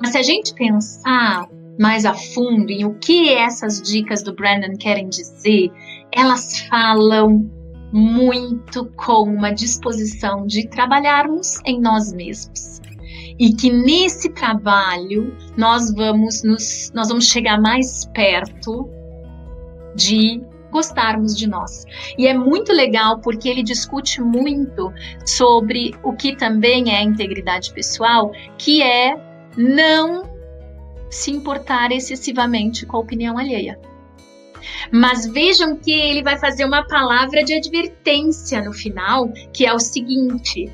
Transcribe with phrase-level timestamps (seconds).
[0.00, 4.76] Mas se a gente pensar mais a fundo em o que essas dicas do Brandon
[4.76, 5.70] querem dizer,
[6.12, 7.48] elas falam
[7.92, 12.80] muito com uma disposição de trabalharmos em nós mesmos.
[13.38, 18.88] E que nesse trabalho nós vamos nos nós vamos chegar mais perto
[19.94, 21.84] de gostarmos de nós.
[22.16, 24.92] E é muito legal porque ele discute muito
[25.24, 29.18] sobre o que também é integridade pessoal, que é
[29.56, 30.22] não
[31.10, 33.78] se importar excessivamente com a opinião alheia.
[34.92, 39.78] Mas vejam que ele vai fazer uma palavra de advertência no final, que é o
[39.78, 40.70] seguinte: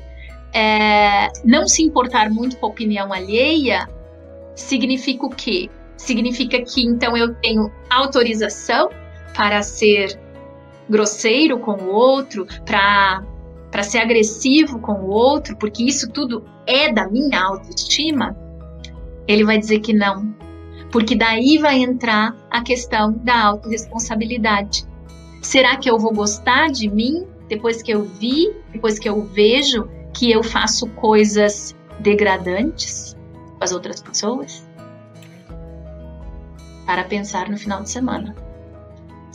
[0.53, 3.87] é, não se importar muito com a opinião alheia
[4.55, 5.69] significa o quê?
[5.97, 8.89] Significa que então eu tenho autorização
[9.35, 10.19] para ser
[10.89, 13.23] grosseiro com o outro, para
[13.71, 18.33] para ser agressivo com o outro, porque isso tudo é da minha autoestima?
[19.27, 20.33] Ele vai dizer que não,
[20.93, 24.85] porque daí vai entrar a questão da autorresponsabilidade.
[25.41, 29.89] Será que eu vou gostar de mim depois que eu vi, depois que eu vejo
[30.13, 33.13] que eu faço coisas degradantes
[33.57, 34.65] com as outras pessoas?
[36.85, 38.44] Para pensar no final de semana.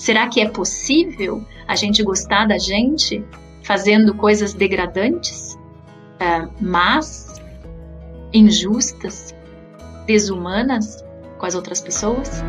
[0.01, 3.23] Será que é possível a gente gostar da gente
[3.62, 5.59] fazendo coisas degradantes,
[6.17, 7.39] uh, más,
[8.33, 9.34] injustas,
[10.06, 11.05] desumanas?
[11.41, 12.43] com as outras pessoas?